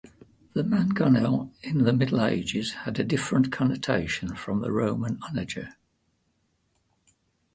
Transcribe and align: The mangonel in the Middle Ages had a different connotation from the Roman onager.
The 0.53 0.63
mangonel 0.63 1.51
in 1.61 1.83
the 1.83 1.93
Middle 1.93 2.23
Ages 2.25 2.71
had 2.71 2.99
a 2.99 3.03
different 3.03 3.51
connotation 3.51 4.35
from 4.35 4.61
the 4.61 4.71
Roman 4.71 5.19
onager. 5.29 5.75